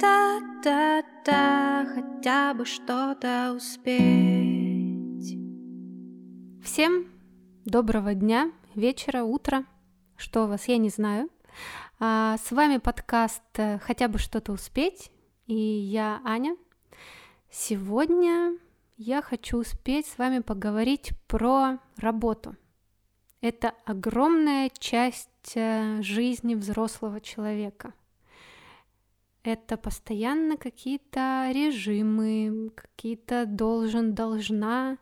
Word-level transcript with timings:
Да-да-да-да, 0.00 1.86
хотя 1.92 2.54
бы 2.54 2.64
что-то 2.64 3.52
успеть. 3.56 5.36
Всем 6.62 7.08
доброго 7.64 8.14
дня, 8.14 8.52
вечера, 8.76 9.24
утра, 9.24 9.64
что 10.16 10.44
у 10.44 10.46
вас, 10.46 10.68
я 10.68 10.76
не 10.76 10.88
знаю. 10.90 11.28
А, 11.98 12.36
с 12.38 12.52
вами 12.52 12.76
подкаст 12.76 13.42
э, 13.56 13.80
«Хотя 13.80 14.06
бы 14.06 14.18
что-то 14.18 14.52
успеть» 14.52 15.10
и 15.46 15.56
я 15.56 16.20
Аня. 16.24 16.56
Сегодня 17.50 18.56
я 18.98 19.20
хочу 19.20 19.58
успеть 19.58 20.06
с 20.06 20.16
вами 20.16 20.38
поговорить 20.38 21.10
про 21.26 21.80
работу. 21.96 22.54
Это 23.40 23.74
огромная 23.84 24.70
часть 24.78 25.56
э, 25.56 26.02
жизни 26.02 26.54
взрослого 26.54 27.20
человека– 27.20 27.94
это 29.42 29.76
постоянно 29.76 30.56
какие-то 30.56 31.50
режимы, 31.52 32.70
какие-то 32.74 33.46
должен, 33.46 34.14
должна. 34.14 34.98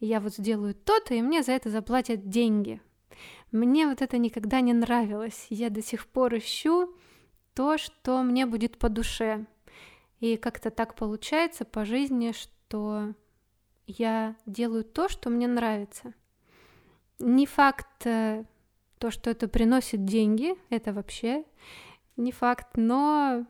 Я 0.00 0.20
вот 0.20 0.34
сделаю 0.34 0.74
то-то, 0.74 1.14
и 1.14 1.22
мне 1.22 1.42
за 1.42 1.52
это 1.52 1.70
заплатят 1.70 2.28
деньги. 2.28 2.80
Мне 3.50 3.86
вот 3.86 4.02
это 4.02 4.18
никогда 4.18 4.60
не 4.60 4.72
нравилось. 4.72 5.46
Я 5.48 5.70
до 5.70 5.82
сих 5.82 6.06
пор 6.06 6.36
ищу 6.36 6.94
то, 7.54 7.78
что 7.78 8.22
мне 8.22 8.46
будет 8.46 8.78
по 8.78 8.88
душе. 8.88 9.46
И 10.20 10.36
как-то 10.36 10.70
так 10.70 10.94
получается 10.94 11.64
по 11.64 11.84
жизни, 11.84 12.32
что 12.32 13.14
я 13.86 14.36
делаю 14.46 14.84
то, 14.84 15.08
что 15.08 15.30
мне 15.30 15.48
нравится. 15.48 16.12
Не 17.18 17.46
факт 17.46 18.06
э, 18.06 18.44
то, 18.98 19.10
что 19.10 19.30
это 19.30 19.48
приносит 19.48 20.04
деньги, 20.04 20.54
это 20.70 20.92
вообще 20.92 21.44
не 22.16 22.32
факт, 22.32 22.76
но 22.76 23.46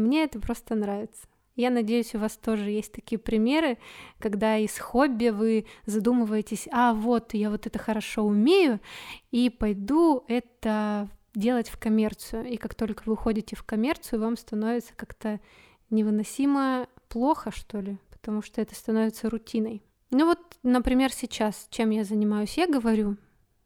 мне 0.00 0.24
это 0.24 0.40
просто 0.40 0.74
нравится. 0.74 1.26
Я 1.56 1.70
надеюсь, 1.70 2.14
у 2.14 2.18
вас 2.18 2.36
тоже 2.36 2.70
есть 2.70 2.92
такие 2.92 3.18
примеры, 3.18 3.78
когда 4.18 4.56
из 4.56 4.78
хобби 4.78 5.28
вы 5.28 5.66
задумываетесь, 5.84 6.68
а 6.72 6.94
вот 6.94 7.34
я 7.34 7.50
вот 7.50 7.66
это 7.66 7.78
хорошо 7.78 8.24
умею, 8.24 8.80
и 9.30 9.50
пойду 9.50 10.24
это 10.26 11.08
делать 11.34 11.68
в 11.68 11.78
коммерцию. 11.78 12.46
И 12.46 12.56
как 12.56 12.74
только 12.74 13.02
вы 13.04 13.12
уходите 13.12 13.56
в 13.56 13.62
коммерцию, 13.62 14.20
вам 14.20 14.36
становится 14.36 14.94
как-то 14.94 15.40
невыносимо 15.90 16.88
плохо, 17.08 17.50
что 17.50 17.80
ли, 17.80 17.98
потому 18.10 18.42
что 18.42 18.60
это 18.60 18.74
становится 18.74 19.28
рутиной. 19.28 19.82
Ну 20.10 20.26
вот, 20.26 20.40
например, 20.62 21.12
сейчас, 21.12 21.68
чем 21.70 21.90
я 21.90 22.04
занимаюсь, 22.04 22.56
я 22.56 22.66
говорю, 22.66 23.16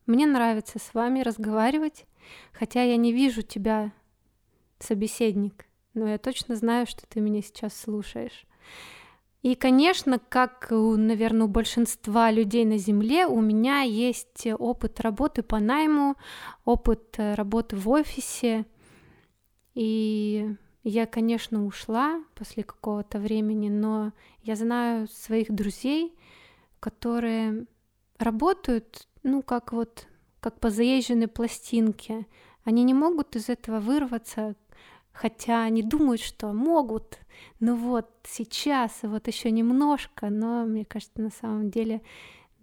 мне 0.06 0.26
нравится 0.26 0.78
с 0.78 0.92
вами 0.94 1.20
разговаривать, 1.20 2.06
хотя 2.52 2.82
я 2.82 2.96
не 2.96 3.12
вижу 3.12 3.42
тебя, 3.42 3.92
собеседник, 4.78 5.66
но 5.94 6.08
я 6.08 6.18
точно 6.18 6.56
знаю, 6.56 6.86
что 6.86 7.06
ты 7.06 7.20
меня 7.20 7.42
сейчас 7.42 7.74
слушаешь. 7.78 8.46
И, 9.44 9.56
конечно, 9.56 10.18
как, 10.18 10.68
наверное, 10.70 11.44
у 11.44 11.50
большинства 11.50 12.30
людей 12.30 12.64
на 12.64 12.78
Земле, 12.78 13.26
у 13.26 13.42
меня 13.42 13.82
есть 13.82 14.46
опыт 14.58 15.00
работы 15.00 15.42
по 15.42 15.60
найму, 15.60 16.16
опыт 16.64 17.16
э, 17.18 17.34
работы 17.34 17.76
в 17.76 17.90
офисе. 17.90 18.64
И 19.74 20.48
я, 20.82 21.04
конечно, 21.04 21.66
ушла 21.66 22.24
после 22.34 22.62
какого-то 22.64 23.18
времени, 23.18 23.68
но 23.68 24.12
я 24.44 24.56
знаю 24.56 25.08
своих 25.08 25.52
друзей, 25.52 26.14
которые 26.80 27.66
работают, 28.18 29.08
ну, 29.22 29.42
как 29.42 29.74
вот, 29.74 30.06
как 30.40 30.58
по 30.58 30.70
заезженной 30.70 31.28
пластинке. 31.28 32.26
Они 32.64 32.82
не 32.82 32.94
могут 32.94 33.36
из 33.36 33.50
этого 33.50 33.78
вырваться, 33.78 34.54
хотя 35.14 35.62
они 35.62 35.82
думают, 35.82 36.20
что 36.20 36.52
могут, 36.52 37.18
но 37.60 37.76
вот 37.76 38.10
сейчас, 38.24 38.98
вот 39.02 39.28
еще 39.28 39.50
немножко, 39.50 40.28
но 40.28 40.66
мне 40.66 40.84
кажется, 40.84 41.22
на 41.22 41.30
самом 41.30 41.70
деле 41.70 42.02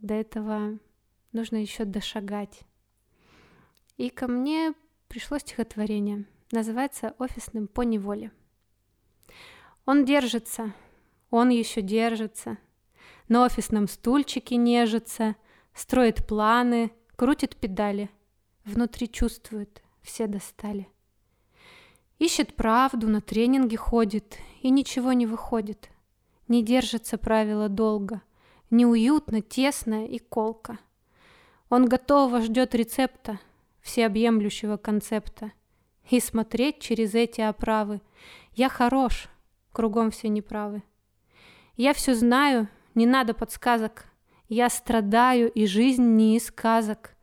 до 0.01 0.13
этого 0.13 0.77
нужно 1.31 1.55
еще 1.55 1.85
дошагать. 1.85 2.61
И 3.97 4.09
ко 4.09 4.27
мне 4.27 4.73
пришло 5.07 5.39
стихотворение, 5.39 6.25
называется 6.51 7.15
«Офисным 7.17 7.67
по 7.67 7.81
неволе». 7.81 8.31
Он 9.85 10.03
держится, 10.03 10.73
он 11.29 11.49
еще 11.49 11.81
держится, 11.81 12.57
на 13.29 13.45
офисном 13.45 13.87
стульчике 13.87 14.57
нежится, 14.57 15.37
строит 15.73 16.27
планы, 16.27 16.91
крутит 17.15 17.55
педали, 17.55 18.09
внутри 18.65 19.09
чувствует, 19.09 19.81
все 20.01 20.27
достали– 20.27 20.89
Ищет 22.21 22.55
правду, 22.55 23.07
на 23.07 23.19
тренинги 23.19 23.75
ходит, 23.75 24.37
и 24.61 24.69
ничего 24.69 25.11
не 25.11 25.25
выходит. 25.25 25.89
Не 26.47 26.61
держится 26.61 27.17
правила 27.17 27.67
долго, 27.67 28.21
неуютно, 28.69 29.41
тесно 29.41 30.05
и 30.05 30.19
колко. 30.19 30.77
Он 31.71 31.87
готово 31.87 32.41
ждет 32.41 32.75
рецепта, 32.75 33.39
всеобъемлющего 33.81 34.77
концепта. 34.77 35.51
И 36.11 36.19
смотреть 36.19 36.79
через 36.79 37.15
эти 37.15 37.41
оправы. 37.41 38.01
Я 38.53 38.69
хорош, 38.69 39.27
кругом 39.71 40.11
все 40.11 40.29
неправы. 40.29 40.83
Я 41.75 41.91
все 41.95 42.13
знаю, 42.13 42.67
не 42.93 43.07
надо 43.07 43.33
подсказок. 43.33 44.05
Я 44.47 44.69
страдаю, 44.69 45.51
и 45.51 45.65
жизнь 45.65 46.03
не 46.03 46.37
из 46.37 46.45
сказок. 46.45 47.15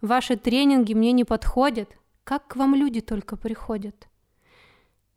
Ваши 0.00 0.36
тренинги 0.36 0.94
мне 0.94 1.10
не 1.10 1.24
подходят. 1.24 1.90
Как 2.22 2.46
к 2.46 2.54
вам 2.54 2.76
люди 2.76 3.00
только 3.00 3.36
приходят? 3.36 4.06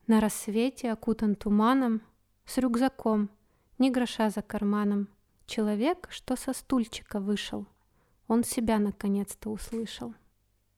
На 0.10 0.22
рассвете 0.22 0.92
окутан 0.92 1.36
туманом, 1.36 2.02
с 2.44 2.58
рюкзаком, 2.58 3.30
ни 3.78 3.92
гроша 3.92 4.32
за 4.32 4.42
карманом. 4.42 5.08
Человек, 5.46 6.08
что 6.10 6.36
со 6.36 6.52
стульчика 6.54 7.20
вышел, 7.20 7.68
он 8.28 8.44
себя 8.44 8.80
наконец-то 8.80 9.52
услышал. 9.52 10.16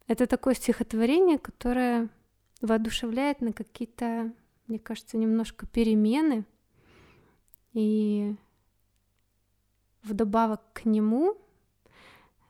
Это 0.06 0.28
такое 0.28 0.53
стихотворение, 0.53 1.40
которое 1.40 2.09
воодушевляет 2.59 3.40
на 3.40 3.53
какие-то, 3.53 4.34
мне 4.68 4.80
кажется, 4.80 5.16
немножко 5.16 5.66
перемены. 5.66 6.44
И 7.72 8.36
вдобавок 10.03 10.62
к 10.74 10.84
нему 10.84 11.38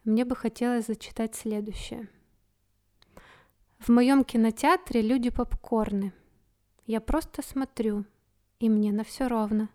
мне 0.03 0.25
бы 0.25 0.35
хотелось 0.35 0.87
зачитать 0.87 1.35
следующее. 1.35 2.09
В 3.77 3.89
моем 3.89 4.23
кинотеатре 4.23 5.03
люди 5.03 5.29
попкорны– 5.29 6.11
я 6.85 7.01
просто 7.01 7.41
смотрю, 7.41 8.05
и 8.59 8.69
мне 8.69 8.91
на 8.91 9.03
все 9.03 9.27
ровно. 9.27 9.69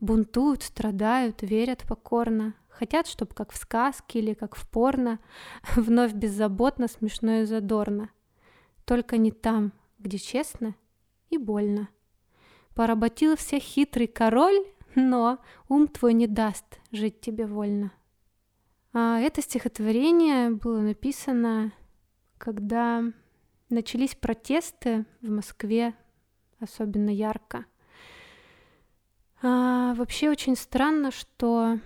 Бунтуют, 0.00 0.62
страдают, 0.62 1.42
верят 1.42 1.84
покорно, 1.88 2.54
хотят, 2.68 3.06
чтоб 3.06 3.32
как 3.32 3.52
в 3.52 3.56
сказке 3.56 4.18
или 4.18 4.34
как 4.34 4.56
в 4.56 4.68
порно, 4.68 5.18
вновь 5.76 6.12
беззаботно, 6.12 6.88
смешно 6.88 7.40
и 7.40 7.44
задорно. 7.44 8.10
Только 8.84 9.16
не 9.16 9.32
там, 9.32 9.72
где 9.98 10.18
честно 10.18 10.74
и 11.30 11.38
больно. 11.38 11.88
Поработил 12.74 13.36
всех 13.36 13.62
хитрый 13.62 14.06
король, 14.06 14.66
но 14.94 15.38
ум 15.68 15.88
твой 15.88 16.14
не 16.14 16.26
даст 16.26 16.78
жить 16.92 17.20
тебе 17.20 17.46
вольно. 17.46 17.92
А 18.92 19.18
это 19.20 19.42
стихотворение 19.42 20.50
было 20.50 20.80
написано, 20.80 21.72
когда 22.38 23.02
начались 23.68 24.14
протесты 24.14 25.04
в 25.20 25.30
Москве 25.30 25.94
особенно 26.60 27.10
ярко. 27.10 27.64
А, 29.42 29.94
вообще 29.94 30.30
очень 30.30 30.56
странно, 30.56 31.10
что 31.10 31.78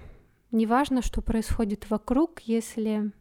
неважно, 0.51 1.03
что 1.03 1.23
происходит 1.23 1.91
вокруг, 1.91 2.41
если 2.41 3.13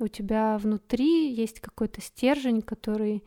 у 0.00 0.08
тебя 0.08 0.58
внутри 0.58 1.32
есть 1.32 1.60
какой-то 1.60 2.00
стержень, 2.00 2.62
который 2.62 3.24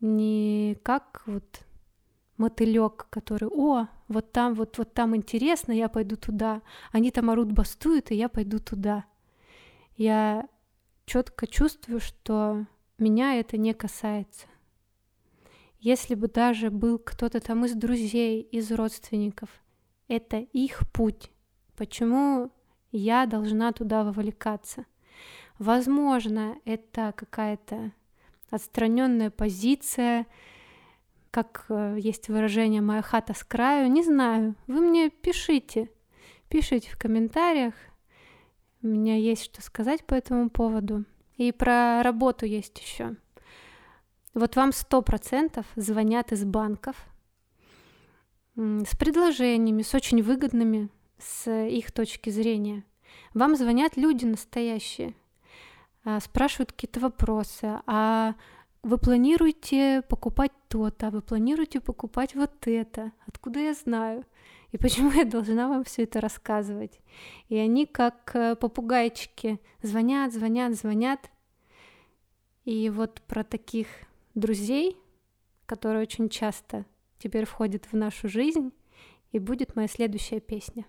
не 0.00 0.76
как 0.82 1.22
вот 1.26 1.64
мотылек, 2.36 3.06
который, 3.10 3.48
о, 3.48 3.86
вот 4.08 4.32
там, 4.32 4.54
вот, 4.54 4.78
вот 4.78 4.92
там 4.92 5.16
интересно, 5.16 5.72
я 5.72 5.88
пойду 5.88 6.16
туда. 6.16 6.62
Они 6.92 7.10
там 7.10 7.30
орут, 7.30 7.52
бастуют, 7.52 8.10
и 8.10 8.16
я 8.16 8.28
пойду 8.28 8.58
туда. 8.58 9.04
Я 9.96 10.48
четко 11.06 11.46
чувствую, 11.46 12.00
что 12.00 12.66
меня 12.98 13.36
это 13.36 13.56
не 13.56 13.72
касается. 13.72 14.46
Если 15.86 16.16
бы 16.16 16.26
даже 16.26 16.70
был 16.72 16.98
кто-то 16.98 17.38
там 17.38 17.64
из 17.64 17.74
друзей, 17.74 18.40
из 18.40 18.72
родственников, 18.72 19.48
это 20.08 20.38
их 20.38 20.80
путь. 20.92 21.30
Почему 21.76 22.50
я 22.90 23.24
должна 23.24 23.70
туда 23.70 24.02
вовлекаться? 24.02 24.84
Возможно, 25.60 26.56
это 26.64 27.14
какая-то 27.16 27.92
отстраненная 28.50 29.30
позиция, 29.30 30.26
как 31.30 31.66
э, 31.68 31.98
есть 32.00 32.28
выражение 32.28 32.80
«моя 32.80 33.02
хата 33.02 33.32
с 33.32 33.44
краю», 33.44 33.88
не 33.88 34.02
знаю. 34.02 34.56
Вы 34.66 34.80
мне 34.80 35.08
пишите, 35.08 35.88
пишите 36.48 36.90
в 36.90 36.98
комментариях. 36.98 37.74
У 38.82 38.88
меня 38.88 39.14
есть 39.14 39.44
что 39.44 39.62
сказать 39.62 40.04
по 40.04 40.14
этому 40.14 40.50
поводу. 40.50 41.04
И 41.36 41.52
про 41.52 42.02
работу 42.02 42.44
есть 42.44 42.76
еще. 42.80 43.14
Вот 44.36 44.54
вам 44.54 44.72
сто 44.72 45.00
процентов 45.00 45.64
звонят 45.76 46.30
из 46.30 46.44
банков 46.44 46.94
с 48.54 48.94
предложениями, 48.94 49.80
с 49.80 49.94
очень 49.94 50.22
выгодными 50.22 50.90
с 51.18 51.50
их 51.50 51.90
точки 51.90 52.28
зрения. 52.28 52.84
Вам 53.32 53.56
звонят 53.56 53.96
люди 53.96 54.26
настоящие, 54.26 55.14
а, 56.04 56.20
спрашивают 56.20 56.72
какие-то 56.72 57.00
вопросы, 57.00 57.80
а 57.86 58.34
вы 58.82 58.98
планируете 58.98 60.02
покупать 60.02 60.52
то-то, 60.68 61.06
а 61.06 61.10
вы 61.10 61.22
планируете 61.22 61.80
покупать 61.80 62.34
вот 62.34 62.66
это, 62.66 63.12
откуда 63.26 63.60
я 63.60 63.72
знаю, 63.72 64.22
и 64.70 64.76
почему 64.76 65.12
я 65.12 65.24
должна 65.24 65.66
вам 65.66 65.82
все 65.84 66.02
это 66.02 66.20
рассказывать. 66.20 67.00
И 67.48 67.56
они 67.56 67.86
как 67.86 68.32
э, 68.34 68.54
попугайчики 68.54 69.58
звонят, 69.80 70.34
звонят, 70.34 70.74
звонят. 70.74 71.30
И 72.66 72.90
вот 72.90 73.22
про 73.22 73.42
таких 73.42 73.86
друзей, 74.36 74.96
которые 75.64 76.02
очень 76.02 76.28
часто 76.28 76.84
теперь 77.18 77.46
входят 77.46 77.86
в 77.86 77.96
нашу 77.96 78.28
жизнь, 78.28 78.70
и 79.32 79.38
будет 79.38 79.74
моя 79.74 79.88
следующая 79.88 80.40
песня. 80.40 80.84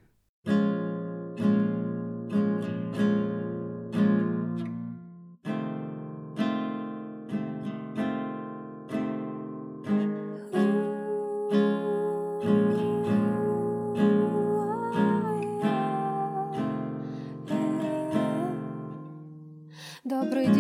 Добрый 20.04 20.48
день, 20.48 20.57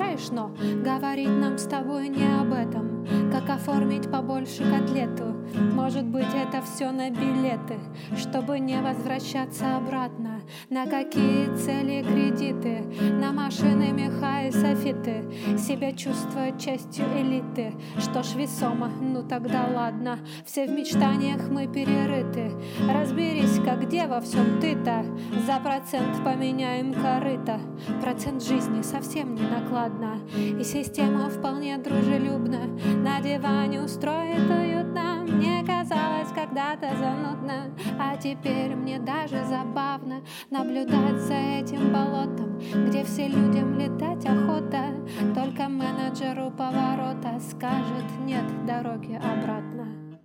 отвечаешь, 0.00 0.30
но 0.30 0.50
Говорить 0.82 1.28
нам 1.28 1.58
с 1.58 1.64
тобой 1.64 2.08
не 2.08 2.24
об 2.40 2.52
этом. 2.52 3.06
Как 3.30 3.48
оформить 3.50 4.10
побольше 4.10 4.64
котлету? 4.70 5.36
Может 5.74 6.04
быть 6.04 6.32
это 6.34 6.62
все 6.62 6.90
на 6.92 7.10
билеты 7.10 7.78
Чтобы 8.16 8.60
не 8.60 8.80
возвращаться 8.80 9.76
обратно 9.76 10.39
На 10.68 10.86
какие 10.86 11.54
цели 11.56 12.02
кредиты? 12.02 12.84
На 13.20 13.32
машины, 13.32 13.92
меха 13.92 14.46
и 14.46 14.50
софиты. 14.50 15.24
Себя 15.58 15.92
чувствует 15.92 16.58
частью 16.58 17.04
элиты. 17.16 17.74
Что 17.98 18.22
ж 18.22 18.34
весомо, 18.34 18.88
ну 19.00 19.22
тогда 19.22 19.66
ладно. 19.74 20.18
Все 20.44 20.66
в 20.66 20.70
мечтаниях 20.70 21.48
мы 21.48 21.66
перерыты. 21.66 22.52
Разберись, 22.88 23.58
как 23.64 23.86
где 23.86 24.06
во 24.06 24.20
всем 24.20 24.60
ты-то. 24.60 25.04
За 25.46 25.58
процент 25.60 26.22
поменяем 26.24 26.92
корыто. 26.92 27.60
Процент 28.00 28.42
жизни 28.42 28.82
совсем 28.82 29.34
не 29.34 29.42
накладно. 29.42 30.18
И 30.36 30.64
система 30.64 31.28
вполне 31.28 31.78
дружелюбна. 31.78 32.66
На 33.02 33.20
диване 33.20 33.82
устроит 33.82 34.50
уютно 34.50 35.24
Мне 35.26 35.64
казалось 35.90 36.28
когда-то 36.32 36.96
занудно 36.96 37.74
А 37.98 38.16
теперь 38.16 38.74
мне 38.74 38.98
даже 38.98 39.44
забавно 39.44 40.24
Наблюдать 40.50 41.20
за 41.20 41.34
этим 41.34 41.92
болотом 41.92 42.58
Где 42.86 43.04
все 43.04 43.26
людям 43.26 43.78
летать 43.78 44.24
охота 44.24 44.94
Только 45.34 45.68
менеджеру 45.68 46.50
поворота 46.50 47.40
Скажет 47.40 48.04
нет 48.20 48.44
дороги 48.66 49.14
обратно 49.16 50.18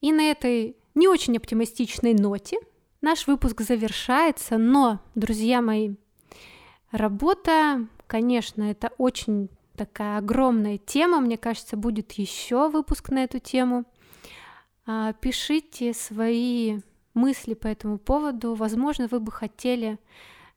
И 0.00 0.12
на 0.12 0.22
этой 0.30 0.76
не 0.94 1.08
очень 1.08 1.36
оптимистичной 1.36 2.14
ноте 2.14 2.58
наш 3.02 3.26
выпуск 3.26 3.60
завершается, 3.60 4.56
но, 4.56 5.00
друзья 5.14 5.60
мои, 5.60 5.94
работа, 6.90 7.86
конечно, 8.08 8.64
это 8.64 8.90
очень 8.98 9.50
такая 9.76 10.18
огромная 10.18 10.78
тема, 10.78 11.20
мне 11.20 11.36
кажется, 11.36 11.76
будет 11.76 12.12
еще 12.12 12.68
выпуск 12.68 13.10
на 13.10 13.22
эту 13.22 13.38
тему. 13.38 13.84
А, 14.86 15.12
пишите 15.14 15.92
свои 15.92 16.80
мысли 17.12 17.54
по 17.54 17.66
этому 17.66 17.98
поводу. 17.98 18.54
Возможно, 18.54 19.08
вы 19.10 19.20
бы 19.20 19.32
хотели 19.32 19.98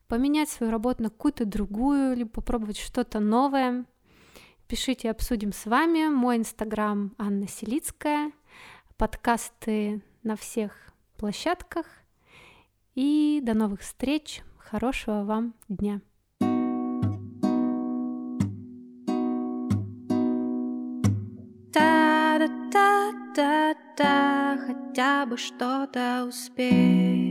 поменять 0.06 0.48
свою 0.48 0.70
работу 0.70 1.02
на 1.02 1.10
какую-то 1.10 1.44
другую, 1.44 2.16
либо 2.16 2.30
попробовать 2.30 2.78
что-то 2.78 3.18
новое. 3.18 3.84
Пишите, 4.68 5.10
обсудим 5.10 5.52
с 5.52 5.66
вами. 5.66 6.08
Мой 6.08 6.36
инстаграм 6.36 7.12
Анна 7.18 7.48
Селицкая. 7.48 8.30
Подкасты 8.96 10.00
на 10.22 10.36
всех 10.36 10.72
площадках. 11.16 11.86
И 12.94 13.40
до 13.42 13.54
новых 13.54 13.80
встреч. 13.80 14.42
Хорошего 14.58 15.24
вам 15.24 15.54
дня. 15.68 16.00
Хотя 24.00 25.26
бы 25.26 25.36
что-то 25.36 26.24
успеть. 26.26 27.29